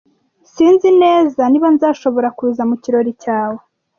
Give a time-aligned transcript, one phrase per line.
[0.53, 3.59] Sinzi neza niba nzashobora kuza mu kirori cyawe.